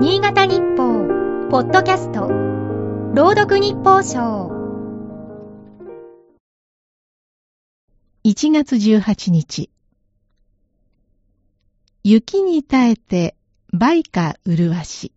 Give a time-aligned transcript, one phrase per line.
[0.00, 1.08] 新潟日報、
[1.50, 2.28] ポッドキャスト、
[3.16, 4.48] 朗読日報賞。
[8.22, 9.70] 1月18日。
[12.04, 13.34] 雪に耐えて、
[13.72, 15.10] 梅花麗し。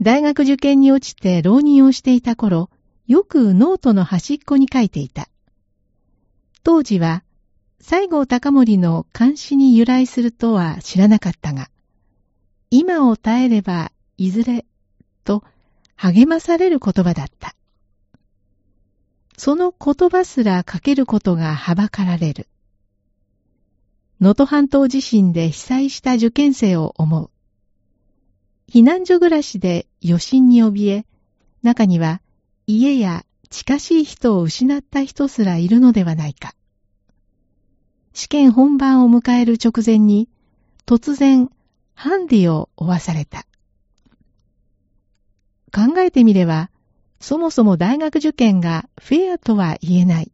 [0.00, 2.70] 大学受験に落ちて浪人をしていた頃、
[3.08, 5.28] よくノートの端っこに書いていた。
[6.62, 7.24] 当時は、
[7.80, 11.68] 西郷隆盛の監視に由来するとは知らなかったが、
[12.70, 14.64] 今を耐えればいずれ
[15.24, 15.44] と
[15.94, 17.54] 励まされる言葉だった。
[19.36, 22.48] その言葉すらかけることがはばかられる。
[24.20, 27.30] 能登半島地震で被災した受験生を思う。
[28.68, 31.06] 避難所暮らしで余震に怯え、
[31.62, 32.20] 中には
[32.66, 36.54] 家や近しい人を失った人すらいるのではないか。
[38.12, 40.28] 試験本番を迎える直前に、
[40.86, 41.50] 突然、
[41.98, 43.46] ハンディを負わされた。
[45.72, 46.70] 考えてみれば、
[47.20, 50.30] そもそも大学受験がフェアとは言えない。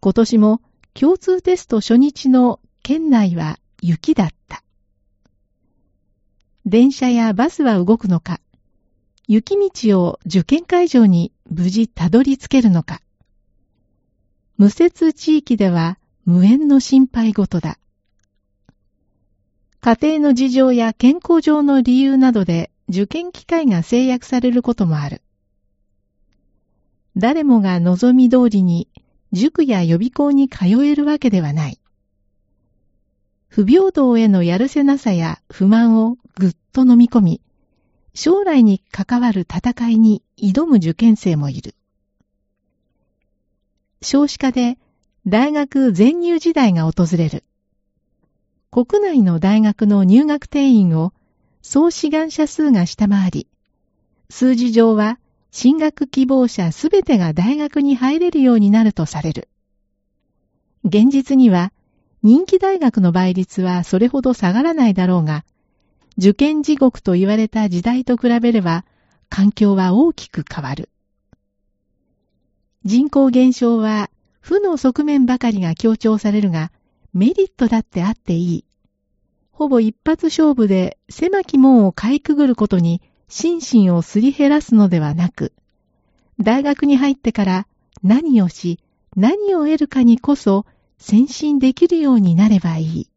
[0.00, 0.60] 今年も
[0.92, 4.62] 共通テスト初日の県内は雪だった。
[6.66, 8.40] 電車やバスは動くのか、
[9.26, 13.00] 雪道を受験会場に無事たどり着けるのか。
[14.58, 17.78] 無節地域では無縁の心配事だ。
[19.80, 25.22] 家庭の事情や健康上の理由などで受験機会が制約されることもある。
[27.16, 28.88] 誰もが望み通りに
[29.32, 31.80] 塾や予備校に通えるわけではない。
[33.48, 37.40] 不平等へのやるせなさや不満をぐっと飲み込み、
[38.12, 41.74] 将来に関わる戦いに挑む受験生もいる。
[44.02, 44.78] 少子化で
[45.26, 47.44] 大学全入時代が訪れる。
[48.72, 51.12] 国内の大学の入学定員を
[51.60, 53.48] 総志願者数が下回り、
[54.28, 55.18] 数字上は
[55.50, 59.48] 進学希望者すべてが大学に入れるようになるとされる。
[60.84, 61.72] 現実には
[62.22, 65.44] 人気大学の倍率はそれほど下がらないだろうが、
[66.16, 68.84] 受験地獄と言われた時代と比べれば
[69.28, 70.90] 環境は大きく変わる。
[72.84, 74.10] 人口減少は
[74.40, 76.70] 負の側面ばかりが強調されるが、
[77.12, 78.64] メリットだってあっていい。
[79.52, 85.52] ほぼ一発勝負で狭き門をかいくぐることに心身をすり減らすのではなく、
[86.40, 87.66] 大学に入ってから
[88.02, 88.78] 何をし、
[89.16, 90.64] 何を得るかにこそ
[90.98, 93.10] 先進できるようになればいい。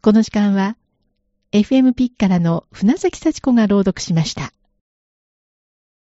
[0.00, 0.76] この時間は、
[1.52, 4.52] FM ピッからの船崎幸子が朗読しました。